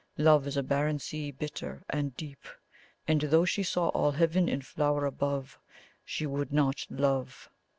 [0.17, 2.47] Love is a barren sea, bitter and deep;
[3.07, 5.59] And though she saw all heaven in flower above,
[6.03, 7.51] She would not love!"